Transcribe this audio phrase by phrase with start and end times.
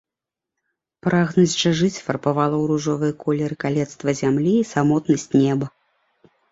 [1.07, 5.65] Прагнасць жа жыць фарбавала ў ружовыя колеры калецтва зямлі і самотнасць неба.